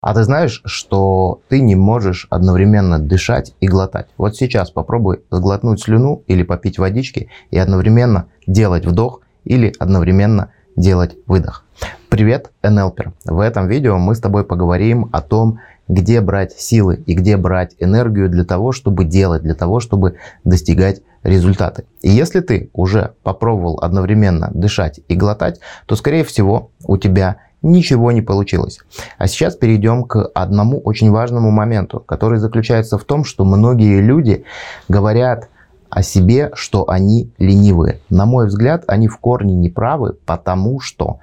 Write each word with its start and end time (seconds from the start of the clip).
А 0.00 0.14
ты 0.14 0.24
знаешь, 0.24 0.62
что 0.64 1.42
ты 1.50 1.60
не 1.60 1.74
можешь 1.74 2.26
одновременно 2.30 2.98
дышать 2.98 3.54
и 3.60 3.68
глотать? 3.68 4.06
Вот 4.16 4.34
сейчас 4.34 4.70
попробуй 4.70 5.20
сглотнуть 5.30 5.82
слюну 5.82 6.22
или 6.26 6.42
попить 6.42 6.78
водички 6.78 7.28
и 7.50 7.58
одновременно 7.58 8.26
делать 8.46 8.86
вдох 8.86 9.20
или 9.44 9.74
одновременно 9.78 10.52
делать 10.74 11.18
выдох. 11.26 11.66
Привет, 12.08 12.50
НЛПер! 12.62 13.12
В 13.26 13.40
этом 13.40 13.68
видео 13.68 13.98
мы 13.98 14.14
с 14.14 14.20
тобой 14.20 14.44
поговорим 14.44 15.10
о 15.12 15.20
том, 15.20 15.58
где 15.86 16.22
брать 16.22 16.52
силы 16.52 17.02
и 17.04 17.12
где 17.12 17.36
брать 17.36 17.74
энергию 17.78 18.30
для 18.30 18.44
того, 18.44 18.72
чтобы 18.72 19.04
делать, 19.04 19.42
для 19.42 19.54
того, 19.54 19.80
чтобы 19.80 20.16
достигать 20.44 21.02
результаты. 21.22 21.84
И 22.00 22.08
если 22.08 22.40
ты 22.40 22.70
уже 22.72 23.12
попробовал 23.22 23.78
одновременно 23.82 24.50
дышать 24.54 25.00
и 25.08 25.14
глотать, 25.14 25.60
то, 25.84 25.94
скорее 25.94 26.24
всего, 26.24 26.70
у 26.84 26.96
тебя 26.96 27.36
ничего 27.62 28.12
не 28.12 28.22
получилось. 28.22 28.80
А 29.18 29.26
сейчас 29.26 29.56
перейдем 29.56 30.04
к 30.04 30.30
одному 30.34 30.80
очень 30.80 31.10
важному 31.10 31.50
моменту, 31.50 32.00
который 32.00 32.38
заключается 32.38 32.98
в 32.98 33.04
том, 33.04 33.24
что 33.24 33.44
многие 33.44 34.00
люди 34.00 34.44
говорят 34.88 35.48
о 35.90 36.02
себе, 36.02 36.50
что 36.54 36.88
они 36.88 37.32
ленивые. 37.38 38.00
На 38.08 38.24
мой 38.24 38.46
взгляд, 38.46 38.84
они 38.86 39.08
в 39.08 39.18
корне 39.18 39.54
не 39.54 39.68
правы, 39.68 40.16
потому 40.24 40.80
что 40.80 41.18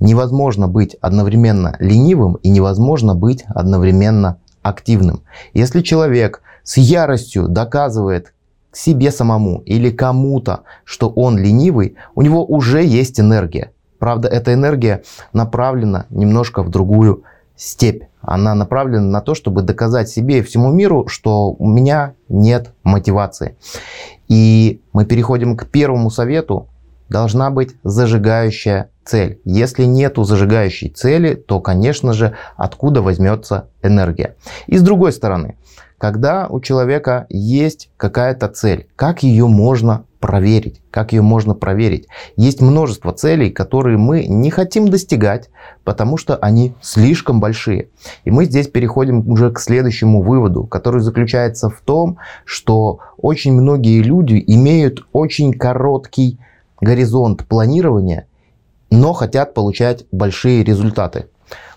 невозможно 0.00 0.68
быть 0.68 0.96
одновременно 1.00 1.76
ленивым 1.80 2.34
и 2.36 2.48
невозможно 2.48 3.14
быть 3.14 3.44
одновременно 3.48 4.38
активным. 4.62 5.22
Если 5.52 5.82
человек 5.82 6.42
с 6.62 6.76
яростью 6.76 7.48
доказывает 7.48 8.32
себе 8.72 9.10
самому 9.10 9.60
или 9.60 9.90
кому-то, 9.90 10.62
что 10.84 11.08
он 11.08 11.38
ленивый, 11.38 11.96
у 12.14 12.22
него 12.22 12.44
уже 12.44 12.84
есть 12.84 13.20
энергия. 13.20 13.70
Правда, 13.98 14.28
эта 14.28 14.52
энергия 14.54 15.02
направлена 15.32 16.06
немножко 16.10 16.62
в 16.62 16.70
другую 16.70 17.24
степь. 17.56 18.04
Она 18.20 18.54
направлена 18.54 19.06
на 19.06 19.20
то, 19.20 19.34
чтобы 19.34 19.62
доказать 19.62 20.08
себе 20.08 20.38
и 20.38 20.42
всему 20.42 20.72
миру, 20.72 21.06
что 21.08 21.52
у 21.52 21.66
меня 21.66 22.14
нет 22.28 22.72
мотивации. 22.82 23.56
И 24.28 24.80
мы 24.92 25.04
переходим 25.04 25.56
к 25.56 25.66
первому 25.66 26.10
совету. 26.10 26.68
Должна 27.08 27.50
быть 27.50 27.76
зажигающая 27.84 28.90
цель. 29.04 29.40
Если 29.44 29.84
нету 29.84 30.24
зажигающей 30.24 30.88
цели, 30.88 31.34
то, 31.34 31.60
конечно 31.60 32.14
же, 32.14 32.34
откуда 32.56 33.02
возьмется 33.02 33.68
энергия. 33.82 34.36
И 34.66 34.78
с 34.78 34.82
другой 34.82 35.12
стороны, 35.12 35.56
когда 36.04 36.48
у 36.50 36.60
человека 36.60 37.24
есть 37.30 37.88
какая-то 37.96 38.48
цель, 38.48 38.88
как 38.94 39.22
ее 39.22 39.46
можно 39.46 40.04
проверить? 40.20 40.82
Как 40.90 41.14
ее 41.14 41.22
можно 41.22 41.54
проверить? 41.54 42.08
Есть 42.36 42.60
множество 42.60 43.10
целей, 43.14 43.48
которые 43.48 43.96
мы 43.96 44.26
не 44.26 44.50
хотим 44.50 44.88
достигать, 44.88 45.48
потому 45.82 46.18
что 46.18 46.36
они 46.36 46.74
слишком 46.82 47.40
большие. 47.40 47.88
И 48.26 48.30
мы 48.30 48.44
здесь 48.44 48.68
переходим 48.68 49.26
уже 49.30 49.50
к 49.50 49.58
следующему 49.58 50.20
выводу, 50.20 50.64
который 50.64 51.00
заключается 51.00 51.70
в 51.70 51.80
том, 51.80 52.18
что 52.44 52.98
очень 53.16 53.54
многие 53.54 54.02
люди 54.02 54.44
имеют 54.46 55.06
очень 55.14 55.54
короткий 55.54 56.38
горизонт 56.82 57.46
планирования, 57.46 58.26
но 58.90 59.14
хотят 59.14 59.54
получать 59.54 60.04
большие 60.12 60.64
результаты. 60.64 61.28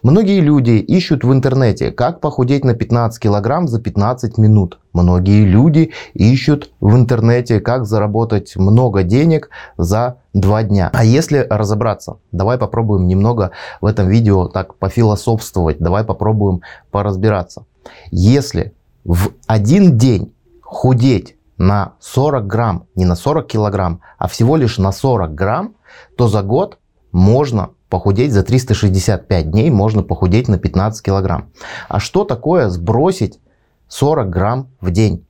Многие 0.04 0.40
люди 0.40 0.72
ищут 0.72 1.23
в 1.23 1.34
интернете, 1.34 1.92
как 1.92 2.22
похудеть 2.22 2.64
на 2.64 2.73
15 2.73 3.20
килограмм 3.22 3.68
за 3.68 3.82
15 3.82 4.38
минут. 4.38 4.80
Многие 4.94 5.46
люди 5.46 5.92
ищут 6.14 6.72
в 6.80 6.96
интернете, 6.96 7.59
как 7.59 7.86
заработать 7.86 8.56
много 8.56 9.04
денег 9.04 9.50
за 9.78 10.18
2 10.34 10.64
дня. 10.64 10.90
А 10.94 11.04
если 11.04 11.46
разобраться, 11.50 12.18
давай 12.32 12.58
попробуем 12.58 13.08
немного 13.08 13.52
в 13.82 13.86
этом 13.86 14.08
видео 14.08 14.48
так 14.48 14.76
пофилософствовать, 14.76 15.80
давай 15.80 16.04
попробуем 16.04 16.62
поразбираться. 16.92 17.66
Если 18.12 18.74
в 19.04 19.31
один 19.48 19.98
день 19.98 20.34
худеть 20.62 21.38
на 21.58 21.94
40 22.00 22.46
грамм, 22.46 22.86
не 22.96 23.06
на 23.06 23.16
40 23.16 23.48
килограмм, 23.48 24.02
а 24.18 24.28
всего 24.28 24.58
лишь 24.58 24.78
на 24.78 24.91
40 24.91 25.34
грамм, 25.34 25.75
то 26.18 26.28
за 26.28 26.44
год 26.44 26.78
можно 27.12 27.70
похудеть 27.90 28.34
за 28.34 28.44
365 28.44 29.52
дней, 29.52 29.70
можно 29.70 30.03
похудеть 30.03 30.48
на 30.48 30.58
15 30.58 31.03
килограмм. 31.03 31.50
А 31.88 32.00
что 32.00 32.24
такое 32.24 32.70
сбросить 32.70 33.40
40 33.88 34.30
грамм 34.30 34.68
в 34.81 34.92
день? 34.92 35.25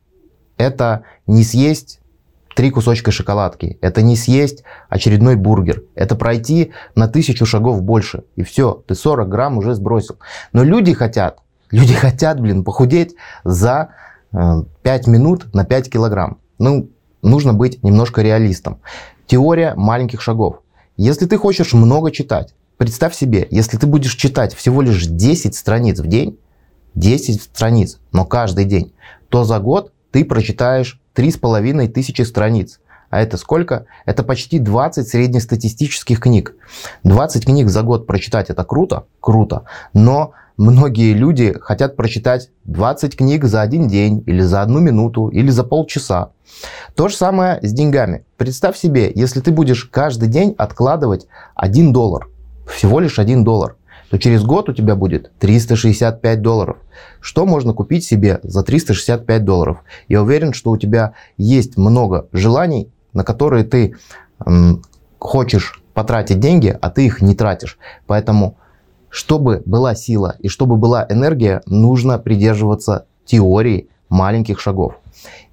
Это 0.58 1.04
не 1.28 1.44
съесть 1.44 2.00
три 2.56 2.72
кусочка 2.72 3.12
шоколадки, 3.12 3.78
это 3.82 4.02
не 4.02 4.16
съесть 4.16 4.64
очередной 4.90 5.36
бургер, 5.36 5.84
это 5.94 6.16
пройти 6.16 6.72
на 6.96 7.08
тысячу 7.08 7.46
шагов 7.46 7.84
больше. 7.84 8.24
И 8.36 8.42
все, 8.42 8.84
ты 8.88 8.96
40 8.96 9.30
грамм 9.30 9.60
уже 9.60 9.76
сбросил. 9.76 10.18
Но 10.54 10.64
люди 10.64 10.94
хотят, 10.94 11.40
люди 11.70 11.94
хотят, 12.04 12.40
блин, 12.40 12.64
похудеть 12.64 13.16
за 13.44 13.90
5 14.32 15.08
э, 15.08 15.12
минут 15.12 15.54
на 15.54 15.66
5 15.66 15.92
килограмм. 15.92 16.40
Ну, 16.58 16.90
нужно 17.22 17.54
быть 17.54 17.84
немножко 17.84 18.24
реалистом. 18.24 18.82
Теория 19.28 19.76
маленьких 19.76 20.22
шагов. 20.22 20.62
Если 20.98 21.28
ты 21.28 21.38
хочешь 21.38 21.74
много 21.74 22.10
читать, 22.10 22.56
представь 22.78 23.14
себе, 23.14 23.48
если 23.52 23.78
ты 23.78 23.86
будешь 23.86 24.16
читать 24.16 24.56
всего 24.56 24.82
лишь 24.82 25.06
10 25.06 25.56
страниц 25.56 26.00
в 26.00 26.08
день, 26.08 26.40
10 26.96 27.40
страниц, 27.40 28.00
но 28.12 28.26
каждый 28.26 28.66
день, 28.66 28.94
то 29.30 29.44
за 29.44 29.60
год 29.60 29.94
ты 30.10 30.26
прочитаешь 30.26 31.00
3,5 31.16 31.88
тысячи 31.90 32.24
страниц. 32.24 32.80
А 33.12 33.22
это 33.22 33.38
сколько? 33.38 33.86
Это 34.06 34.24
почти 34.24 34.58
20 34.58 35.08
среднестатистических 35.08 36.20
книг. 36.20 36.56
20 37.04 37.46
книг 37.46 37.70
за 37.70 37.84
год 37.84 38.08
прочитать 38.08 38.50
это 38.50 38.64
круто? 38.64 39.06
Круто. 39.20 39.66
Но 39.94 40.34
многие 40.58 41.14
люди 41.14 41.56
хотят 41.60 41.96
прочитать 41.96 42.50
20 42.66 43.16
книг 43.16 43.46
за 43.46 43.62
один 43.62 43.88
день, 43.88 44.24
или 44.26 44.42
за 44.42 44.62
одну 44.62 44.80
минуту, 44.80 45.28
или 45.28 45.50
за 45.50 45.64
полчаса. 45.64 46.32
То 46.96 47.08
же 47.08 47.16
самое 47.16 47.60
с 47.62 47.72
деньгами. 47.72 48.26
Представь 48.38 48.78
себе, 48.78 49.12
если 49.14 49.40
ты 49.40 49.52
будешь 49.52 49.86
каждый 49.86 50.28
день 50.28 50.56
откладывать 50.58 51.28
1 51.56 51.94
доллар, 51.94 52.28
всего 52.68 53.00
лишь 53.00 53.20
1 53.20 53.44
доллар, 53.44 53.76
то 54.10 54.18
через 54.18 54.44
год 54.44 54.70
у 54.70 54.74
тебя 54.74 54.96
будет 54.96 55.32
365 55.40 56.42
долларов. 56.42 56.78
Что 57.20 57.46
можно 57.46 57.74
купить 57.74 58.06
себе 58.06 58.40
за 58.44 58.64
365 58.64 59.44
долларов? 59.44 59.80
Я 60.08 60.24
уверен, 60.24 60.54
что 60.54 60.72
у 60.72 60.78
тебя 60.78 61.14
есть 61.38 61.78
много 61.78 62.28
желаний, 62.32 62.90
на 63.14 63.24
которые 63.24 63.64
ты 63.64 63.96
м, 64.46 64.82
хочешь 65.20 65.82
потратить 65.94 66.40
деньги, 66.40 66.78
а 66.80 66.90
ты 66.90 67.06
их 67.06 67.22
не 67.22 67.36
тратишь. 67.36 67.78
Поэтому, 68.06 68.58
чтобы 69.10 69.62
была 69.66 69.96
сила 69.96 70.36
и 70.40 70.48
чтобы 70.48 70.78
была 70.78 71.06
энергия, 71.10 71.62
нужно 71.66 72.18
придерживаться 72.20 73.06
теории 73.26 73.90
маленьких 74.10 74.60
шагов. 74.60 74.96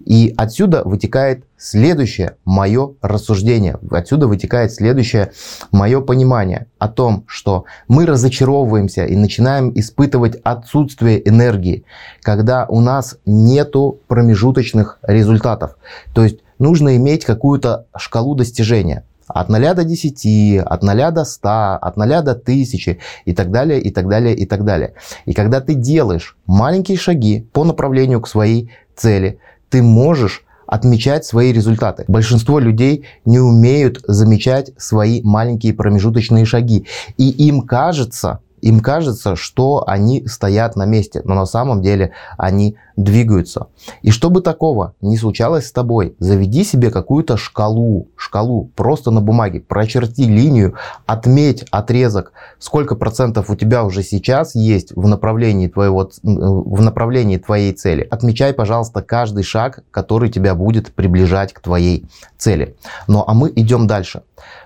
И 0.05 0.35
отсюда 0.37 0.83
вытекает 0.85 1.45
следующее 1.57 2.37
мое 2.45 2.95
рассуждение, 3.01 3.79
отсюда 3.91 4.29
вытекает 4.29 4.73
следующее 4.73 5.33
мое 5.73 6.01
понимание 6.03 6.67
о 6.79 6.89
том, 6.89 7.25
что 7.27 7.65
мы 7.89 8.05
разочаровываемся 8.05 9.07
и 9.07 9.17
начинаем 9.17 9.73
испытывать 9.75 10.37
отсутствие 10.45 11.27
энергии, 11.27 11.85
когда 12.23 12.67
у 12.67 12.81
нас 12.81 13.17
нету 13.25 14.01
промежуточных 14.09 14.99
результатов. 15.03 15.79
То 16.13 16.23
есть 16.23 16.41
нужно 16.59 16.97
иметь 16.97 17.25
какую-то 17.25 17.87
шкалу 17.97 18.35
достижения. 18.35 19.05
От 19.27 19.49
0 19.49 19.75
до 19.75 19.85
10, 19.85 20.59
от 20.65 20.83
0 20.83 21.11
до 21.13 21.25
100, 21.25 21.49
от 21.77 21.97
0 21.97 22.23
до 22.23 22.33
1000 22.33 22.99
и 23.25 23.33
так 23.33 23.51
далее, 23.51 23.81
и 23.81 23.91
так 23.91 24.09
далее, 24.09 24.35
и 24.35 24.47
так 24.47 24.65
далее. 24.65 24.95
И 25.25 25.33
когда 25.33 25.61
ты 25.61 25.75
делаешь 25.75 26.37
маленькие 26.47 26.99
шаги 26.99 27.47
по 27.53 27.65
направлению 27.65 28.21
к 28.21 28.29
своей 28.29 28.71
цели, 28.97 29.39
ты 29.71 29.83
можешь 29.83 30.45
отмечать 30.67 31.25
свои 31.25 31.53
результаты. 31.53 32.05
Большинство 32.09 32.59
людей 32.59 33.05
не 33.25 33.39
умеют 33.39 34.01
замечать 34.07 34.73
свои 34.77 35.23
маленькие 35.23 35.75
промежуточные 35.75 36.45
шаги. 36.45 36.87
И 37.17 37.29
им 37.29 37.63
кажется, 37.63 38.41
им 38.65 38.81
кажется, 38.81 39.37
что 39.37 39.85
они 39.87 40.27
стоят 40.27 40.75
на 40.75 40.87
месте, 40.87 41.21
но 41.25 41.35
на 41.35 41.45
самом 41.45 41.83
деле 41.83 42.13
они 42.39 42.77
двигаются. 42.97 43.67
И 44.01 44.11
чтобы 44.11 44.41
такого 44.41 44.95
не 45.03 45.19
случалось 45.19 45.67
с 45.67 45.73
тобой, 45.73 46.17
заведи 46.19 46.65
себе 46.65 46.91
какую-то 46.91 47.37
шкалу, 47.37 48.09
шкалу 48.17 48.71
просто 48.75 49.11
на 49.11 49.21
бумаге, 49.21 49.61
прочерти 49.61 50.25
линию, 50.25 50.77
отметь 51.05 51.65
отрезок, 51.71 52.33
сколько 52.59 52.95
процентов 52.95 53.51
у 53.51 53.57
тебя 53.57 53.85
уже 53.85 54.03
сейчас 54.03 54.55
есть 54.55 54.93
в 54.97 55.07
направлении 55.09 55.67
твоего, 55.67 56.11
в 56.23 56.81
направлении 56.81 57.37
твоей 57.37 57.75
цели. 57.75 58.07
Отмечай, 58.11 58.55
пожалуйста, 58.55 59.03
каждый 59.03 59.43
шаг, 59.43 59.81
который 59.91 60.31
тебя 60.31 60.55
будет 60.55 60.95
приближать 60.95 61.53
к 61.53 61.61
твоей 61.61 62.07
цели. 62.39 62.77
Ну 63.09 63.25
а 63.27 63.35
мы 63.35 63.53
идем 63.55 63.87
дальше. 63.87 64.23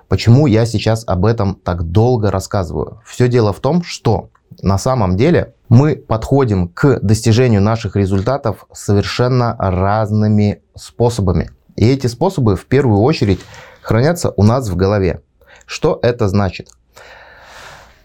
Почему 0.08 0.46
я 0.46 0.64
сейчас 0.64 1.04
об 1.06 1.26
этом 1.26 1.54
так 1.54 1.82
долго 1.82 2.30
рассказываю? 2.30 3.02
Все 3.04 3.28
дело 3.28 3.52
в 3.52 3.60
том, 3.60 3.82
что 3.82 4.30
на 4.62 4.78
самом 4.78 5.16
деле 5.16 5.54
мы 5.68 5.96
подходим 5.96 6.68
к 6.68 7.00
достижению 7.00 7.60
наших 7.60 7.94
результатов 7.94 8.66
совершенно 8.72 9.54
разными 9.58 10.62
способами. 10.74 11.50
И 11.76 11.86
эти 11.86 12.06
способы 12.06 12.56
в 12.56 12.64
первую 12.64 13.02
очередь 13.02 13.40
хранятся 13.82 14.32
у 14.36 14.42
нас 14.42 14.68
в 14.68 14.76
голове. 14.76 15.20
Что 15.66 15.98
это 16.02 16.26
значит? 16.28 16.70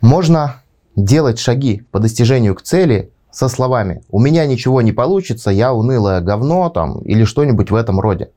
Можно 0.01 0.61
делать 0.97 1.39
шаги 1.39 1.87
по 1.91 1.99
достижению 1.99 2.55
к 2.55 2.61
цели 2.61 3.11
со 3.31 3.47
словами 3.47 4.03
«у 4.09 4.19
меня 4.19 4.45
ничего 4.45 4.81
не 4.81 4.91
получится, 4.91 5.49
я 5.49 5.73
унылое 5.73 6.19
говно» 6.19 6.69
там, 6.69 6.99
или 6.99 7.23
что-нибудь 7.23 7.71
в 7.71 7.75
этом 7.75 7.99
роде. 7.99 8.31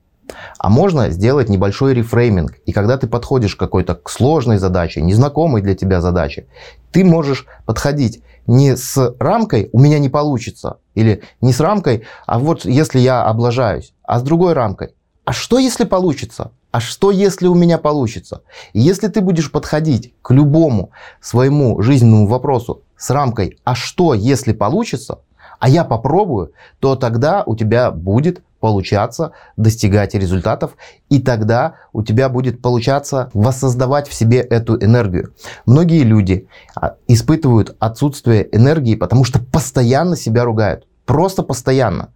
А 0.66 0.68
можно 0.68 1.10
сделать 1.10 1.48
небольшой 1.48 1.94
рефрейминг. 1.94 2.56
И 2.66 2.72
когда 2.72 2.98
ты 2.98 3.06
подходишь 3.06 3.54
к 3.54 3.58
какой-то 3.60 4.00
сложной 4.04 4.58
задаче, 4.58 5.00
незнакомой 5.00 5.62
для 5.62 5.76
тебя 5.76 6.00
задаче, 6.00 6.48
ты 6.90 7.04
можешь 7.04 7.46
подходить 7.66 8.24
не 8.48 8.76
с 8.76 9.14
рамкой 9.20 9.70
«у 9.72 9.78
меня 9.78 10.00
не 10.00 10.08
получится» 10.08 10.78
или 10.96 11.22
не 11.40 11.52
с 11.52 11.60
рамкой 11.60 12.02
«а 12.26 12.40
вот 12.40 12.64
если 12.64 12.98
я 12.98 13.22
облажаюсь», 13.22 13.94
а 14.02 14.18
с 14.18 14.24
другой 14.24 14.54
рамкой 14.54 14.94
«а 15.24 15.32
что 15.32 15.60
если 15.60 15.84
получится?» 15.84 16.50
А 16.72 16.80
что, 16.80 17.12
если 17.12 17.46
у 17.46 17.54
меня 17.54 17.78
получится? 17.78 18.42
И 18.72 18.80
если 18.80 19.06
ты 19.06 19.20
будешь 19.20 19.52
подходить 19.52 20.14
к 20.20 20.32
любому 20.32 20.90
своему 21.20 21.80
жизненному 21.80 22.26
вопросу 22.26 22.82
с 22.96 23.08
рамкой 23.10 23.56
«а 23.62 23.76
что, 23.76 24.14
если 24.14 24.52
получится?», 24.52 25.20
а 25.58 25.68
я 25.68 25.84
попробую, 25.84 26.52
то 26.80 26.96
тогда 26.96 27.44
у 27.46 27.56
тебя 27.56 27.90
будет 27.90 28.42
получаться 28.66 29.30
достигать 29.56 30.16
результатов, 30.16 30.76
и 31.08 31.20
тогда 31.20 31.76
у 31.92 32.02
тебя 32.02 32.28
будет 32.28 32.60
получаться 32.60 33.30
воссоздавать 33.32 34.08
в 34.08 34.12
себе 34.12 34.40
эту 34.40 34.76
энергию. 34.82 35.34
Многие 35.66 36.02
люди 36.02 36.48
а, 36.74 36.96
испытывают 37.06 37.76
отсутствие 37.78 38.48
энергии, 38.50 38.96
потому 38.96 39.22
что 39.22 39.38
постоянно 39.38 40.16
себя 40.16 40.42
ругают. 40.42 40.88
Просто 41.04 41.44
постоянно. 41.44 42.08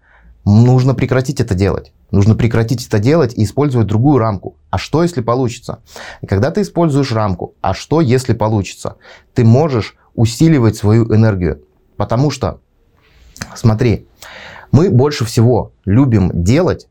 Нужно 0.44 0.94
прекратить 0.94 1.38
это 1.40 1.54
делать. 1.54 1.92
Нужно 2.10 2.34
прекратить 2.34 2.84
это 2.84 2.98
делать 2.98 3.32
и 3.38 3.44
использовать 3.44 3.86
другую 3.86 4.18
рамку. 4.18 4.56
А 4.70 4.76
что, 4.76 5.04
если 5.04 5.20
получится? 5.20 5.78
Когда 6.26 6.50
ты 6.50 6.62
используешь 6.62 7.12
рамку, 7.12 7.54
а 7.60 7.74
что, 7.74 8.00
если 8.00 8.32
получится, 8.32 8.96
ты 9.34 9.44
можешь 9.44 9.94
усиливать 10.16 10.74
свою 10.74 11.14
энергию. 11.14 11.62
Потому 11.96 12.32
что, 12.32 12.58
смотри, 13.54 14.08
мы 14.72 14.90
больше 14.90 15.24
всего 15.24 15.72
любим 15.84 16.30
делать 16.32 16.88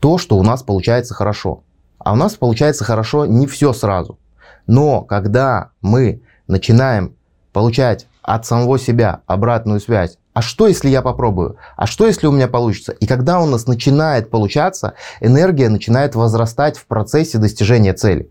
то, 0.00 0.18
что 0.18 0.36
у 0.36 0.42
нас 0.42 0.62
получается 0.62 1.14
хорошо. 1.14 1.62
А 1.98 2.12
у 2.12 2.16
нас 2.16 2.34
получается 2.34 2.84
хорошо 2.84 3.26
не 3.26 3.46
все 3.46 3.72
сразу. 3.72 4.18
Но 4.66 5.02
когда 5.02 5.70
мы 5.80 6.22
начинаем 6.46 7.14
получать 7.52 8.06
от 8.22 8.46
самого 8.46 8.78
себя 8.78 9.20
обратную 9.26 9.80
связь, 9.80 10.18
а 10.34 10.42
что, 10.42 10.68
если 10.68 10.88
я 10.88 11.02
попробую? 11.02 11.56
А 11.76 11.86
что, 11.86 12.06
если 12.06 12.28
у 12.28 12.30
меня 12.32 12.46
получится? 12.46 12.92
И 12.92 13.06
когда 13.06 13.40
у 13.40 13.46
нас 13.46 13.66
начинает 13.66 14.30
получаться, 14.30 14.94
энергия 15.20 15.68
начинает 15.68 16.14
возрастать 16.14 16.78
в 16.78 16.86
процессе 16.86 17.38
достижения 17.38 17.92
цели. 17.92 18.30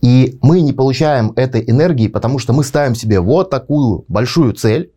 И 0.00 0.38
мы 0.40 0.62
не 0.62 0.72
получаем 0.72 1.32
этой 1.36 1.62
энергии, 1.68 2.08
потому 2.08 2.38
что 2.38 2.54
мы 2.54 2.64
ставим 2.64 2.94
себе 2.94 3.20
вот 3.20 3.50
такую 3.50 4.04
большую 4.08 4.54
цель, 4.54 4.90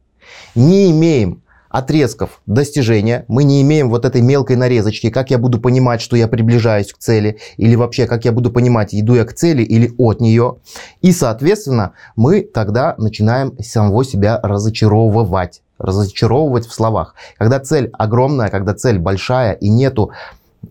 не 0.56 0.92
имеем 0.92 1.41
отрезков 1.72 2.42
достижения. 2.46 3.26
Мы 3.28 3.44
не 3.44 3.62
имеем 3.62 3.90
вот 3.90 4.06
этой 4.06 4.22
мелкой 4.22 4.58
нарезочки, 4.58 5.10
как 5.10 5.32
я 5.32 5.38
буду 5.38 5.60
понимать, 5.60 6.02
что 6.02 6.16
я 6.16 6.28
приближаюсь 6.28 6.92
к 6.92 6.98
цели, 6.98 7.40
или 7.58 7.76
вообще, 7.76 8.06
как 8.06 8.26
я 8.26 8.32
буду 8.32 8.52
понимать, 8.52 8.94
иду 8.94 9.16
я 9.16 9.26
к 9.26 9.34
цели 9.34 9.64
или 9.64 9.94
от 9.98 10.20
нее. 10.22 10.58
И, 11.02 11.12
соответственно, 11.12 11.94
мы 12.16 12.42
тогда 12.42 12.96
начинаем 12.98 13.58
самого 13.60 14.04
себя 14.04 14.40
разочаровывать. 14.44 15.62
Разочаровывать 15.78 16.68
в 16.68 16.74
словах. 16.74 17.16
Когда 17.38 17.60
цель 17.60 17.90
огромная, 17.94 18.50
когда 18.50 18.74
цель 18.74 19.00
большая 19.00 19.54
и 19.54 19.70
нету 19.70 20.12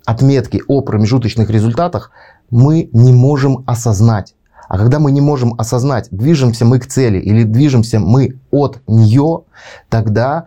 отметки 0.04 0.62
о 0.68 0.82
промежуточных 0.82 1.50
результатах, 1.50 2.12
мы 2.50 2.90
не 2.92 3.12
можем 3.12 3.64
осознать. 3.66 4.34
А 4.68 4.78
когда 4.78 5.00
мы 5.00 5.10
не 5.10 5.20
можем 5.20 5.54
осознать, 5.58 6.06
движемся 6.12 6.64
мы 6.64 6.78
к 6.78 6.86
цели 6.86 7.18
или 7.18 7.42
движемся 7.42 7.98
мы 7.98 8.38
от 8.52 8.78
нее, 8.86 9.42
тогда 9.88 10.46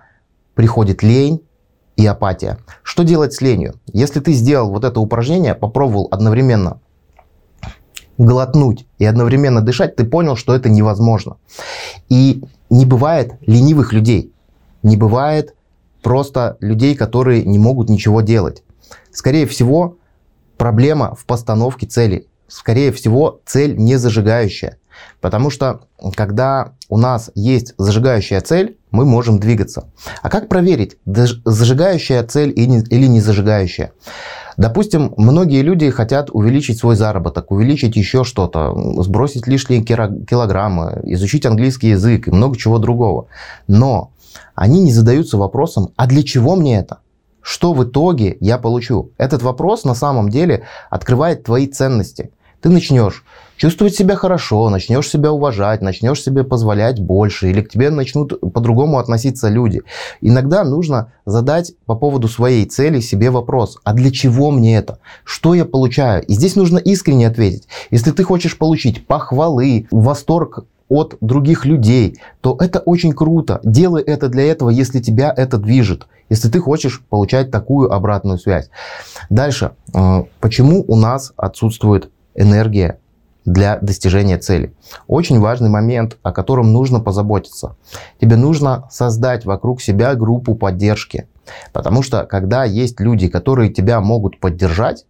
приходит 0.55 1.03
лень 1.03 1.41
и 1.95 2.05
апатия. 2.05 2.57
Что 2.81 3.03
делать 3.03 3.33
с 3.33 3.41
ленью? 3.41 3.75
Если 3.91 4.19
ты 4.19 4.33
сделал 4.33 4.71
вот 4.71 4.83
это 4.83 5.00
упражнение, 5.00 5.55
попробовал 5.55 6.07
одновременно 6.11 6.79
глотнуть 8.17 8.85
и 9.00 9.05
одновременно 9.05 9.61
дышать, 9.61 9.95
ты 9.95 10.05
понял, 10.05 10.35
что 10.35 10.55
это 10.55 10.69
невозможно. 10.69 11.38
И 12.09 12.44
не 12.69 12.85
бывает 12.85 13.33
ленивых 13.41 13.94
людей. 13.94 14.31
Не 14.83 14.97
бывает 14.97 15.55
просто 16.01 16.57
людей, 16.59 16.95
которые 16.95 17.44
не 17.44 17.57
могут 17.57 17.89
ничего 17.89 18.21
делать. 18.21 18.63
Скорее 19.11 19.47
всего, 19.47 19.97
проблема 20.57 21.15
в 21.15 21.25
постановке 21.25 21.88
цели. 21.88 22.27
Скорее 22.47 22.91
всего, 22.91 23.41
цель 23.45 23.75
не 23.77 23.95
зажигающая. 23.95 24.77
Потому 25.22 25.50
что 25.50 25.81
когда 26.16 26.74
у 26.90 26.98
нас 26.98 27.31
есть 27.36 27.74
зажигающая 27.78 28.42
цель, 28.42 28.78
мы 28.92 29.06
можем 29.06 29.40
двигаться. 29.40 29.86
А 30.22 30.30
как 30.30 30.50
проверить, 30.50 30.98
зажигающая 31.06 32.24
цель 32.24 32.54
или 32.56 33.07
не 33.07 33.22
зажигающая? 33.22 33.92
Допустим, 34.56 35.16
многие 35.18 35.63
люди 35.63 35.90
хотят 35.90 36.30
увеличить 36.31 36.78
свой 36.78 36.95
заработок, 36.95 37.51
увеличить 37.51 37.95
еще 37.95 38.24
что-то, 38.24 39.01
сбросить 39.01 39.48
лишние 39.48 39.81
килограммы, 39.81 41.01
изучить 41.06 41.45
английский 41.48 41.90
язык 41.90 42.28
и 42.28 42.31
много 42.31 42.56
чего 42.56 42.78
другого. 42.78 43.25
Но 43.68 44.12
они 44.54 44.80
не 44.81 44.94
задаются 44.94 45.38
вопросом, 45.38 45.90
а 45.95 46.06
для 46.06 46.22
чего 46.22 46.56
мне 46.56 46.78
это? 46.78 47.00
Что 47.42 47.74
в 47.74 47.84
итоге 47.84 48.38
я 48.40 48.60
получу? 48.60 49.12
Этот 49.18 49.42
вопрос 49.42 49.86
на 49.86 49.95
самом 49.95 50.30
деле 50.30 50.66
открывает 50.92 51.44
твои 51.44 51.66
ценности. 51.66 52.31
Ты 52.63 52.69
начнешь 52.69 53.25
чувствовать 53.57 53.94
себя 53.94 54.15
хорошо, 54.15 54.69
начнешь 54.69 55.10
себя 55.10 55.33
уважать, 55.33 55.81
начнешь 55.81 56.24
себе 56.24 56.45
позволять 56.45 56.98
больше, 56.98 57.50
или 57.50 57.62
к 57.62 57.69
тебе 57.69 57.89
начнут 57.89 58.39
по-другому 58.39 59.00
относиться 59.00 59.50
люди. 59.50 59.81
Иногда 60.21 60.63
нужно 60.63 61.12
задать 61.25 61.74
по 61.86 61.95
поводу 61.95 62.30
своей 62.30 62.65
цели 62.65 63.01
себе 63.01 63.31
вопрос, 63.31 63.80
а 63.83 63.94
для 63.94 64.12
чего 64.12 64.50
мне 64.50 64.77
это? 64.77 65.00
Что 65.25 65.54
я 65.54 65.65
получаю? 65.65 66.24
И 66.25 66.36
здесь 66.36 66.56
нужно 66.56 66.77
искренне 66.77 67.27
ответить. 67.27 67.68
Если 67.92 68.12
ты 68.12 68.24
хочешь 68.24 68.57
получить 68.57 69.06
похвалы, 69.07 69.88
восторг 69.92 70.63
от 70.88 71.18
других 71.19 71.66
людей, 71.66 72.18
то 72.39 72.56
это 72.62 72.80
очень 72.80 73.12
круто. 73.12 73.59
Делай 73.66 74.04
это 74.04 74.30
для 74.30 74.44
этого, 74.44 74.69
если 74.69 75.01
тебя 75.01 75.33
это 75.36 75.57
движет, 75.57 76.07
если 76.30 76.48
ты 76.48 76.62
хочешь 76.62 77.04
получать 77.09 77.51
такую 77.51 77.92
обратную 77.92 78.38
связь. 78.38 78.69
Дальше. 79.30 79.71
Э, 79.94 80.24
почему 80.39 80.86
у 80.88 80.95
нас 80.95 81.33
отсутствует 81.36 82.09
энергия 82.35 83.00
для 83.45 83.77
достижения 83.80 84.38
цели. 84.38 84.74
Очень 85.07 85.39
важный 85.39 85.69
момент, 85.69 86.18
о 86.24 86.31
котором 86.31 86.71
нужно 86.71 87.00
позаботиться. 87.00 87.75
Тебе 88.19 88.35
нужно 88.35 88.88
создать 88.89 89.45
вокруг 89.45 89.81
себя 89.81 90.15
группу 90.15 90.56
поддержки. 90.56 91.27
Потому 91.73 92.04
что 92.04 92.23
когда 92.25 92.63
есть 92.63 92.99
люди, 92.99 93.28
которые 93.28 93.69
тебя 93.69 93.99
могут 93.99 94.40
поддержать, 94.40 95.06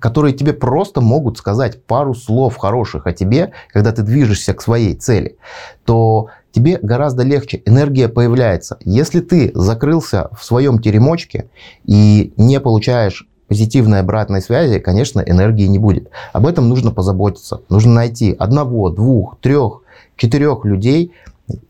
которые 0.00 0.34
тебе 0.34 0.52
просто 0.52 1.00
могут 1.00 1.38
сказать 1.38 1.84
пару 1.84 2.14
слов 2.14 2.56
хороших 2.56 3.06
о 3.06 3.12
тебе, 3.12 3.52
когда 3.72 3.92
ты 3.92 4.02
движешься 4.02 4.52
к 4.52 4.60
своей 4.60 4.94
цели, 4.94 5.38
то 5.84 6.28
тебе 6.52 6.78
гораздо 6.82 7.22
легче, 7.22 7.62
энергия 7.64 8.08
появляется. 8.08 8.76
Если 8.80 9.20
ты 9.20 9.52
закрылся 9.54 10.28
в 10.36 10.44
своем 10.44 10.80
теремочке 10.80 11.48
и 11.84 12.32
не 12.36 12.60
получаешь 12.60 13.28
позитивной 13.48 14.00
обратной 14.00 14.42
связи, 14.42 14.78
конечно, 14.78 15.20
энергии 15.20 15.66
не 15.66 15.78
будет. 15.78 16.10
Об 16.32 16.46
этом 16.46 16.68
нужно 16.68 16.90
позаботиться. 16.90 17.62
Нужно 17.68 17.94
найти 17.94 18.34
одного, 18.38 18.90
двух, 18.90 19.38
трех, 19.40 19.80
четырех 20.16 20.64
людей, 20.64 21.12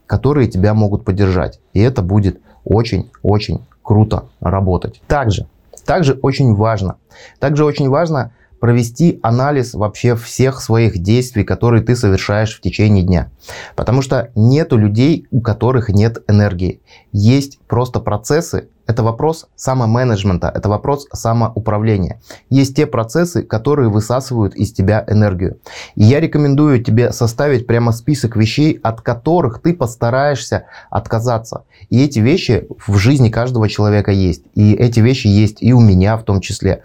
которые 0.07 0.49
тебя 0.49 0.75
могут 0.75 1.05
поддержать. 1.05 1.61
И 1.73 1.81
это 1.81 2.03
будет 2.03 2.41
очень-очень 2.65 3.61
круто 3.83 4.25
работать. 4.41 5.01
Также, 5.07 5.47
также 5.87 6.19
очень 6.21 6.55
важно, 6.55 6.97
также 7.39 7.65
очень 7.65 7.89
важно 7.89 8.33
провести 8.61 9.21
анализ 9.23 9.75
вообще 9.75 10.17
всех 10.17 10.61
своих 10.61 10.99
действий, 10.99 11.45
которые 11.45 11.83
ты 11.83 11.97
совершаешь 11.97 12.57
в 12.57 12.61
течение 12.61 13.03
дня. 13.05 13.31
Потому 13.77 14.03
что 14.03 14.31
нету 14.35 14.77
людей, 14.77 15.27
у 15.31 15.41
которых 15.41 15.89
нет 15.89 16.19
энергии. 16.29 16.81
Есть 17.13 17.59
просто 17.67 18.01
процессы, 18.01 18.69
это 18.89 19.03
вопрос 19.03 19.47
самоменеджмента, 19.55 20.51
это 20.53 20.71
вопрос 20.71 21.07
самоуправления. 21.13 22.23
Есть 22.49 22.75
те 22.75 22.87
процессы, 22.87 23.43
которые 23.43 23.91
высасывают 23.91 24.55
из 24.55 24.73
тебя 24.73 25.05
энергию. 25.07 25.59
И 25.95 26.05
я 26.05 26.21
рекомендую 26.21 26.83
тебе 26.83 27.13
составить 27.13 27.67
прямо 27.67 27.93
список 27.93 28.35
вещей, 28.35 28.81
от 28.83 29.03
которых 29.03 29.61
ты 29.61 29.75
постараешься 29.75 30.65
отказаться. 30.89 31.65
И 31.91 32.03
эти 32.03 32.19
вещи 32.21 32.67
в 32.87 32.97
жизни 32.97 33.29
каждого 33.29 33.69
человека 33.69 34.11
есть. 34.11 34.45
И 34.55 34.73
эти 34.73 35.01
вещи 35.01 35.27
есть 35.27 35.63
и 35.63 35.75
у 35.75 35.81
меня 35.81 36.17
в 36.17 36.23
том 36.23 36.41
числе. 36.41 36.83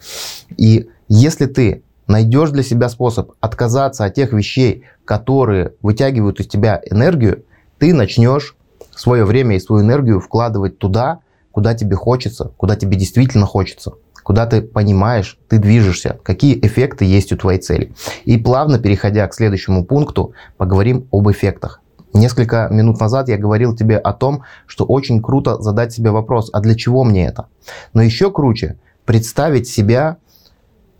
И 0.57 0.89
если 1.07 1.45
ты 1.45 1.83
найдешь 2.07 2.51
для 2.51 2.63
себя 2.63 2.89
способ 2.89 3.31
отказаться 3.39 4.05
от 4.05 4.13
тех 4.13 4.33
вещей, 4.33 4.83
которые 5.05 5.73
вытягивают 5.81 6.39
из 6.39 6.47
тебя 6.47 6.81
энергию, 6.89 7.43
ты 7.79 7.93
начнешь 7.93 8.55
свое 8.95 9.25
время 9.25 9.55
и 9.55 9.59
свою 9.59 9.83
энергию 9.83 10.19
вкладывать 10.19 10.77
туда, 10.77 11.19
куда 11.51 11.73
тебе 11.73 11.95
хочется, 11.95 12.51
куда 12.57 12.75
тебе 12.75 12.97
действительно 12.97 13.45
хочется, 13.45 13.93
куда 14.23 14.45
ты 14.45 14.61
понимаешь, 14.61 15.37
ты 15.49 15.59
движешься, 15.59 16.19
какие 16.23 16.57
эффекты 16.65 17.05
есть 17.05 17.31
у 17.31 17.37
твоей 17.37 17.59
цели. 17.59 17.93
И 18.25 18.37
плавно 18.37 18.79
переходя 18.79 19.27
к 19.27 19.33
следующему 19.33 19.85
пункту, 19.85 20.33
поговорим 20.57 21.07
об 21.11 21.29
эффектах. 21.29 21.81
Несколько 22.13 22.67
минут 22.69 22.99
назад 22.99 23.27
я 23.27 23.37
говорил 23.37 23.75
тебе 23.75 23.97
о 23.97 24.13
том, 24.13 24.43
что 24.67 24.85
очень 24.85 25.21
круто 25.21 25.59
задать 25.59 25.93
себе 25.93 26.11
вопрос, 26.11 26.49
а 26.53 26.59
для 26.59 26.75
чего 26.75 27.03
мне 27.03 27.25
это? 27.25 27.47
Но 27.93 28.03
еще 28.03 28.31
круче 28.31 28.77
представить 29.05 29.67
себя 29.67 30.17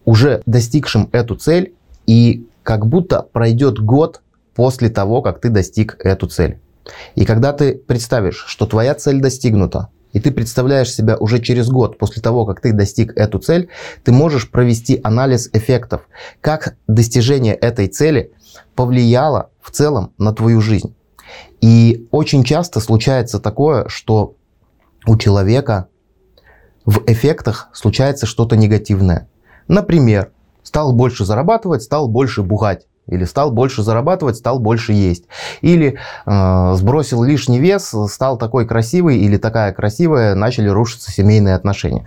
уже 0.06 0.42
достигшим 0.46 1.10
эту 1.12 1.36
цель 1.36 1.74
и 2.06 2.48
как 2.64 2.88
будто 2.88 3.22
пройдет 3.22 3.80
год 3.80 4.22
после 4.56 4.90
того, 4.90 5.22
как 5.22 5.40
ты 5.42 5.50
достиг 5.50 5.98
эту 6.00 6.28
цель. 6.28 6.60
И 7.16 7.26
когда 7.26 7.54
ты 7.54 7.76
представишь, 7.76 8.44
что 8.48 8.66
твоя 8.66 8.94
цель 8.96 9.22
достигнута, 9.22 9.90
и 10.12 10.20
ты 10.20 10.32
представляешь 10.32 10.94
себя 10.94 11.18
уже 11.18 11.40
через 11.40 11.70
год 11.70 11.98
после 11.98 12.22
того, 12.22 12.46
как 12.46 12.62
ты 12.62 12.72
достиг 12.72 13.18
эту 13.18 13.40
цель, 13.40 13.70
ты 14.04 14.12
можешь 14.12 14.50
провести 14.50 15.00
анализ 15.04 15.50
эффектов, 15.54 16.08
как 16.40 16.76
достижение 16.88 17.56
этой 17.56 17.88
цели 17.88 18.32
повлияло 18.76 19.50
в 19.60 19.72
целом 19.72 20.14
на 20.18 20.34
твою 20.34 20.62
жизнь. 20.62 20.96
И 21.62 22.08
очень 22.12 22.44
часто 22.44 22.80
случается 22.80 23.40
такое, 23.40 23.88
что 23.88 24.36
у 25.08 25.18
человека 25.18 25.88
в 26.86 27.04
эффектах 27.08 27.70
случается 27.74 28.26
что-то 28.26 28.56
негативное. 28.56 29.28
Например, 29.68 30.30
стал 30.64 30.94
больше 30.94 31.26
зарабатывать, 31.26 31.84
стал 31.84 32.08
больше 32.08 32.44
бухать. 32.44 32.86
Или 33.08 33.26
стал 33.26 33.52
больше 33.52 33.84
зарабатывать, 33.84 34.38
стал 34.38 34.60
больше 34.60 34.94
есть. 34.94 35.26
Или 35.62 36.00
э, 36.26 36.74
сбросил 36.76 37.22
лишний 37.24 37.60
вес, 37.60 37.94
стал 38.08 38.38
такой 38.38 38.66
красивый 38.66 39.18
или 39.18 39.36
такая 39.38 39.74
красивая, 39.74 40.36
начали 40.36 40.70
рушиться 40.70 41.12
семейные 41.12 41.56
отношения. 41.56 42.06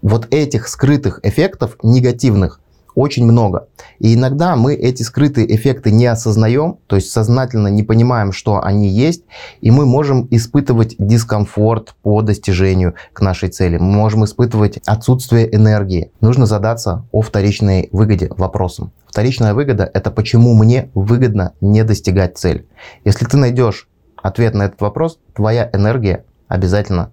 Вот 0.00 0.26
этих 0.30 0.68
скрытых 0.68 1.20
эффектов 1.22 1.76
негативных 1.82 2.60
очень 2.98 3.24
много. 3.24 3.68
И 4.00 4.14
иногда 4.14 4.56
мы 4.56 4.74
эти 4.74 5.02
скрытые 5.04 5.54
эффекты 5.54 5.92
не 5.92 6.06
осознаем, 6.06 6.78
то 6.88 6.96
есть 6.96 7.10
сознательно 7.10 7.68
не 7.68 7.84
понимаем, 7.84 8.32
что 8.32 8.60
они 8.62 8.88
есть, 8.88 9.22
и 9.60 9.70
мы 9.70 9.86
можем 9.86 10.26
испытывать 10.32 10.96
дискомфорт 10.98 11.94
по 12.02 12.22
достижению 12.22 12.94
к 13.12 13.20
нашей 13.20 13.50
цели. 13.50 13.78
Мы 13.78 13.92
можем 13.92 14.24
испытывать 14.24 14.78
отсутствие 14.84 15.54
энергии. 15.54 16.10
Нужно 16.20 16.46
задаться 16.46 17.04
о 17.12 17.22
вторичной 17.22 17.88
выгоде 17.92 18.30
вопросом. 18.36 18.90
Вторичная 19.06 19.54
выгода– 19.54 19.88
это 19.94 20.10
почему 20.10 20.54
мне 20.54 20.90
выгодно 20.94 21.52
не 21.60 21.84
достигать 21.84 22.36
цель. 22.36 22.66
Если 23.04 23.24
ты 23.26 23.36
найдешь 23.36 23.88
ответ 24.16 24.54
на 24.54 24.64
этот 24.64 24.80
вопрос, 24.80 25.20
твоя 25.34 25.70
энергия 25.72 26.24
обязательно 26.48 27.12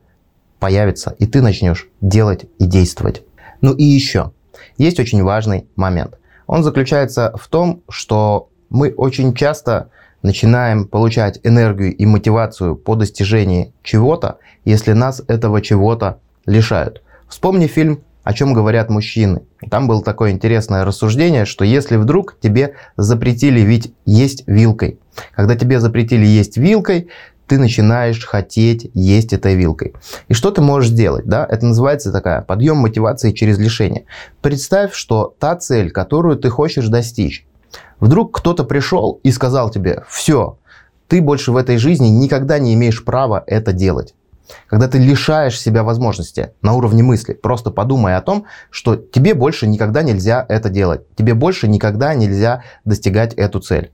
появится, 0.59 1.15
и 1.19 1.27
ты 1.27 1.41
начнешь 1.43 1.89
делать 2.01 2.45
и 2.57 2.65
действовать. 2.65 3.21
Ну 3.61 3.73
и 3.73 3.83
еще, 3.83 4.31
есть 4.77 4.99
очень 4.99 5.23
важный 5.23 5.67
момент. 5.75 6.17
Он 6.47 6.63
заключается 6.63 7.33
в 7.39 7.47
том, 7.47 7.81
что 7.89 8.49
мы 8.69 8.93
очень 8.93 9.33
часто 9.33 9.89
начинаем 10.21 10.87
получать 10.87 11.39
энергию 11.43 11.95
и 11.95 12.05
мотивацию 12.05 12.75
по 12.75 12.95
достижении 12.95 13.73
чего-то, 13.83 14.39
если 14.63 14.93
нас 14.93 15.21
этого 15.27 15.61
чего-то 15.61 16.19
лишают. 16.45 17.03
Вспомни 17.27 17.67
фильм 17.67 18.01
«О 18.23 18.33
чем 18.33 18.53
говорят 18.53 18.89
мужчины». 18.89 19.43
Там 19.69 19.87
было 19.87 20.03
такое 20.03 20.31
интересное 20.31 20.83
рассуждение, 20.83 21.45
что 21.45 21.63
если 21.63 21.95
вдруг 21.95 22.37
тебе 22.41 22.73
запретили 22.97 23.59
ведь 23.61 23.93
есть 24.05 24.43
вилкой, 24.47 24.99
когда 25.35 25.55
тебе 25.55 25.79
запретили 25.79 26.25
есть 26.25 26.57
вилкой, 26.57 27.09
ты 27.47 27.57
начинаешь 27.57 28.25
хотеть 28.25 28.89
есть 28.93 29.33
этой 29.33 29.55
вилкой. 29.55 29.93
И 30.27 30.33
что 30.33 30.51
ты 30.51 30.61
можешь 30.61 30.91
сделать? 30.91 31.25
Да? 31.25 31.45
Это 31.49 31.65
называется 31.65 32.11
такая 32.11 32.41
подъем 32.41 32.77
мотивации 32.77 33.31
через 33.31 33.57
лишение. 33.57 34.05
Представь, 34.41 34.93
что 34.93 35.35
та 35.39 35.55
цель, 35.55 35.91
которую 35.91 36.37
ты 36.37 36.49
хочешь 36.49 36.87
достичь, 36.87 37.45
вдруг 37.99 38.37
кто-то 38.37 38.63
пришел 38.63 39.19
и 39.23 39.31
сказал 39.31 39.69
тебе, 39.69 40.03
все, 40.09 40.57
ты 41.07 41.21
больше 41.21 41.51
в 41.51 41.57
этой 41.57 41.77
жизни 41.77 42.07
никогда 42.07 42.59
не 42.59 42.73
имеешь 42.73 43.03
права 43.03 43.43
это 43.45 43.73
делать. 43.73 44.15
Когда 44.67 44.87
ты 44.87 44.99
лишаешь 44.99 45.59
себя 45.59 45.83
возможности 45.83 46.51
на 46.61 46.73
уровне 46.73 47.03
мысли, 47.03 47.33
просто 47.33 47.71
подумай 47.71 48.15
о 48.15 48.21
том, 48.21 48.45
что 48.69 48.95
тебе 48.95 49.33
больше 49.33 49.67
никогда 49.67 50.03
нельзя 50.03 50.45
это 50.47 50.69
делать. 50.69 51.01
Тебе 51.15 51.33
больше 51.33 51.67
никогда 51.67 52.13
нельзя 52.13 52.63
достигать 52.83 53.33
эту 53.33 53.59
цель. 53.59 53.91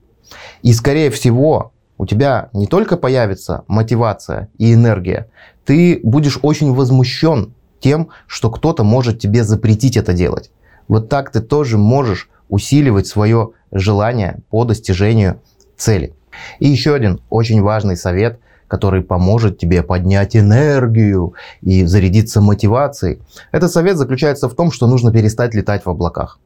И 0.62 0.72
скорее 0.72 1.10
всего, 1.10 1.72
у 2.02 2.06
тебя 2.06 2.48
не 2.52 2.66
только 2.66 2.96
появится 2.96 3.62
мотивация 3.68 4.48
и 4.58 4.74
энергия, 4.74 5.28
ты 5.64 6.00
будешь 6.02 6.36
очень 6.42 6.74
возмущен 6.74 7.54
тем, 7.78 8.08
что 8.26 8.50
кто-то 8.50 8.82
может 8.82 9.20
тебе 9.20 9.44
запретить 9.44 9.96
это 9.96 10.12
делать. 10.12 10.50
Вот 10.88 11.08
так 11.08 11.30
ты 11.30 11.40
тоже 11.40 11.78
можешь 11.78 12.28
усиливать 12.48 13.06
свое 13.06 13.50
желание 13.70 14.40
по 14.50 14.64
достижению 14.64 15.40
цели. 15.76 16.12
И 16.58 16.66
еще 16.68 16.92
один 16.92 17.20
очень 17.30 17.62
важный 17.62 17.96
совет, 17.96 18.40
который 18.66 19.02
поможет 19.02 19.58
тебе 19.58 19.84
поднять 19.84 20.34
энергию 20.34 21.34
и 21.60 21.84
зарядиться 21.84 22.40
мотивацией. 22.40 23.20
Этот 23.52 23.70
совет 23.70 23.96
заключается 23.96 24.48
в 24.48 24.56
том, 24.56 24.72
что 24.72 24.88
нужно 24.88 25.12
перестать 25.12 25.54
летать 25.54 25.86
в 25.86 25.88
облаках. 25.88 26.40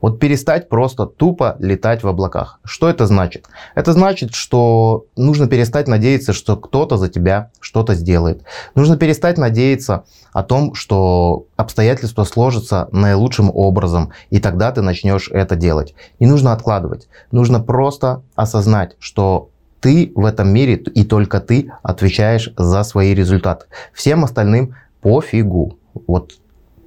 Вот 0.00 0.18
перестать 0.18 0.68
просто 0.68 1.06
тупо 1.06 1.56
летать 1.58 2.02
в 2.02 2.08
облаках. 2.08 2.60
Что 2.64 2.88
это 2.88 3.06
значит? 3.06 3.46
Это 3.74 3.92
значит, 3.92 4.34
что 4.34 5.06
нужно 5.16 5.48
перестать 5.48 5.88
надеяться, 5.88 6.32
что 6.32 6.56
кто-то 6.56 6.96
за 6.96 7.08
тебя 7.08 7.50
что-то 7.60 7.94
сделает. 7.94 8.42
Нужно 8.74 8.96
перестать 8.96 9.38
надеяться 9.38 10.04
о 10.32 10.42
том, 10.42 10.74
что 10.74 11.46
обстоятельства 11.56 12.24
сложатся 12.24 12.88
наилучшим 12.92 13.50
образом, 13.52 14.12
и 14.30 14.38
тогда 14.38 14.72
ты 14.72 14.82
начнешь 14.82 15.28
это 15.30 15.56
делать. 15.56 15.94
Не 16.20 16.26
нужно 16.26 16.52
откладывать. 16.52 17.08
Нужно 17.30 17.60
просто 17.60 18.22
осознать, 18.34 18.96
что 18.98 19.50
ты 19.80 20.12
в 20.14 20.24
этом 20.24 20.48
мире 20.48 20.74
и 20.74 21.04
только 21.04 21.40
ты 21.40 21.70
отвечаешь 21.82 22.52
за 22.56 22.82
свои 22.82 23.14
результаты. 23.14 23.66
Всем 23.92 24.24
остальным 24.24 24.74
пофигу. 25.00 25.78
Вот 26.06 26.32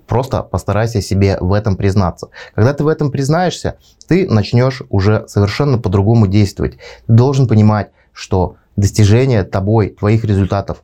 Просто 0.09 0.41
постарайся 0.41 1.01
себе 1.01 1.37
в 1.39 1.53
этом 1.53 1.77
признаться. 1.77 2.29
Когда 2.55 2.73
ты 2.73 2.83
в 2.83 2.87
этом 2.87 3.11
признаешься, 3.11 3.77
ты 4.07 4.27
начнешь 4.27 4.81
уже 4.89 5.25
совершенно 5.27 5.77
по-другому 5.77 6.25
действовать. 6.25 6.77
Ты 7.05 7.13
должен 7.13 7.47
понимать, 7.47 7.91
что 8.11 8.55
достижение 8.75 9.43
тобой, 9.43 9.89
твоих 9.89 10.25
результатов, 10.25 10.81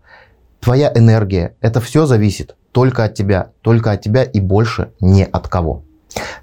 твоя 0.59 0.91
энергия, 0.93 1.55
это 1.59 1.81
все 1.81 2.05
зависит 2.05 2.55
только 2.71 3.05
от 3.05 3.15
тебя, 3.15 3.49
только 3.61 3.91
от 3.91 4.01
тебя 4.01 4.23
и 4.23 4.39
больше 4.39 4.91
не 4.99 5.25
от 5.25 5.47
кого. 5.47 5.83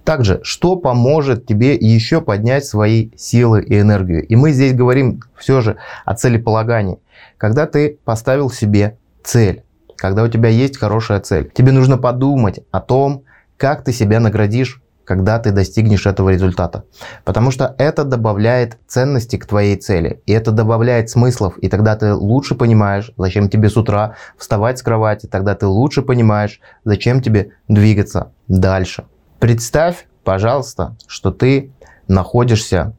Также, 0.03 0.41
что 0.43 0.75
поможет 0.75 1.47
тебе 1.47 1.75
еще 1.77 2.21
поднять 2.21 2.65
свои 2.65 3.11
силы 3.17 3.63
и 3.63 3.79
энергию? 3.79 4.27
И 4.27 4.35
мы 4.35 4.51
здесь 4.51 4.75
говорим 4.75 5.21
все 5.37 5.61
же 5.61 5.77
о 6.05 6.17
целеполагании. 6.17 6.99
Когда 7.39 7.67
ты 7.67 8.01
поставил 8.05 8.51
себе 8.51 8.99
цель, 9.23 9.63
когда 10.03 10.25
у 10.25 10.29
тебя 10.29 10.49
есть 10.49 10.79
хорошая 10.79 11.21
цель. 11.21 11.49
Тебе 11.55 11.71
нужно 11.71 11.97
подумать 11.97 12.59
о 12.73 12.81
том, 12.81 13.23
как 13.57 13.85
ты 13.85 13.93
себя 13.93 14.19
наградишь, 14.19 14.83
когда 15.05 15.39
ты 15.39 15.53
достигнешь 15.53 16.07
этого 16.07 16.31
результата. 16.31 16.83
Потому 17.25 17.53
что 17.53 17.77
это 17.79 18.03
добавляет 18.03 18.79
ценности 18.89 19.37
к 19.37 19.47
твоей 19.47 19.77
цели. 19.77 20.21
И 20.27 20.33
это 20.33 20.51
добавляет 20.51 21.09
смыслов. 21.09 21.57
И 21.59 21.69
тогда 21.69 21.95
ты 21.95 22.15
лучше 22.15 22.57
понимаешь, 22.57 23.13
зачем 23.17 23.49
тебе 23.49 23.71
с 23.71 23.77
утра 23.77 24.17
вставать 24.37 24.81
с 24.81 24.83
кровати. 24.83 25.27
Тогда 25.27 25.55
ты 25.55 25.69
лучше 25.69 26.03
понимаешь, 26.03 26.59
зачем 26.83 27.23
тебе 27.23 27.53
двигаться 27.69 28.33
дальше. 28.49 29.05
Представь, 29.39 30.09
пожалуйста, 30.25 30.97
что 31.07 31.31
ты 31.31 31.71
находишься 32.09 32.97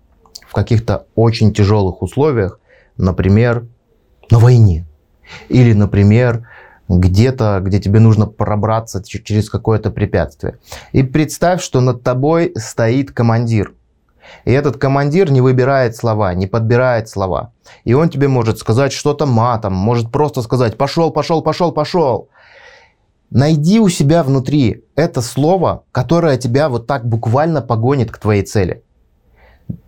в 0.47 0.53
каких-то 0.53 1.05
очень 1.15 1.53
тяжелых 1.53 2.01
условиях, 2.01 2.61
например, 2.95 3.65
на 4.31 4.39
войне. 4.39 4.85
Или, 5.49 5.73
например, 5.73 6.47
где-то, 6.99 7.59
где 7.61 7.79
тебе 7.79 7.99
нужно 7.99 8.25
пробраться 8.25 9.03
через 9.03 9.49
какое-то 9.49 9.91
препятствие. 9.91 10.57
И 10.91 11.03
представь, 11.03 11.61
что 11.61 11.81
над 11.81 12.03
тобой 12.03 12.53
стоит 12.55 13.11
командир. 13.11 13.73
И 14.45 14.51
этот 14.51 14.77
командир 14.77 15.31
не 15.31 15.41
выбирает 15.41 15.95
слова, 15.95 16.33
не 16.33 16.47
подбирает 16.47 17.09
слова. 17.09 17.51
И 17.83 17.93
он 17.93 18.09
тебе 18.09 18.27
может 18.27 18.57
сказать 18.57 18.93
что-то 18.93 19.25
матом, 19.25 19.73
может 19.73 20.11
просто 20.11 20.41
сказать 20.41 20.77
«пошел, 20.77 21.11
пошел, 21.11 21.41
пошел, 21.41 21.71
пошел». 21.71 22.29
Найди 23.29 23.79
у 23.79 23.89
себя 23.89 24.21
внутри 24.21 24.83
это 24.95 25.21
слово, 25.21 25.85
которое 25.91 26.37
тебя 26.37 26.69
вот 26.69 26.85
так 26.85 27.05
буквально 27.05 27.61
погонит 27.61 28.11
к 28.11 28.19
твоей 28.19 28.43
цели 28.43 28.83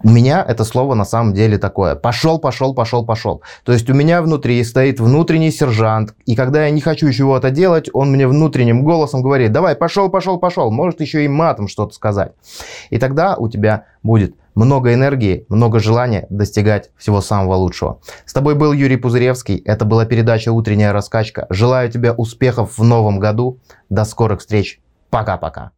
у 0.04 0.10
меня 0.10 0.46
это 0.48 0.64
слово 0.64 0.94
на 0.94 1.06
самом 1.06 1.34
деле 1.34 1.58
такое. 1.58 1.96
Пошел, 1.96 2.38
пошел, 2.38 2.74
пошел, 2.76 3.06
пошел. 3.06 3.42
То 3.64 3.74
есть 3.74 3.90
у 3.90 3.94
меня 3.94 4.22
внутри 4.22 4.64
стоит 4.64 5.00
внутренний 5.00 5.52
сержант, 5.52 6.14
и 6.26 6.36
когда 6.36 6.66
я 6.66 6.72
не 6.72 6.82
хочу 6.82 7.12
чего-то 7.12 7.50
делать, 7.50 7.90
он 7.92 8.12
мне 8.12 8.28
внутренним 8.28 8.84
голосом 8.84 9.22
говорит, 9.22 9.52
давай, 9.52 9.76
пошел, 9.76 10.10
пошел, 10.10 10.38
пошел. 10.38 10.72
Может 10.72 11.02
еще 11.02 11.26
и 11.26 11.28
матом 11.28 11.68
что-то 11.68 11.94
сказать. 11.94 12.34
И 12.90 13.00
тогда 13.00 13.36
у 13.36 13.50
тебя 13.50 13.86
будет 14.04 14.36
много 14.54 14.94
энергии, 14.94 15.46
много 15.50 15.80
желания 15.80 16.28
достигать 16.30 16.92
всего 16.98 17.22
самого 17.22 17.56
лучшего. 17.56 18.00
С 18.26 18.34
тобой 18.34 18.56
был 18.56 18.74
Юрий 18.74 18.98
Пузыревский. 18.98 19.58
Это 19.58 19.86
была 19.86 20.06
передача 20.06 20.52
«Утренняя 20.52 20.94
раскачка». 20.94 21.46
Желаю 21.50 21.92
тебе 21.92 22.12
успехов 22.12 22.78
в 22.78 22.84
новом 22.84 23.20
году. 23.20 23.60
До 23.90 24.06
скорых 24.06 24.40
встреч. 24.40 24.80
Пока-пока. 25.10 25.72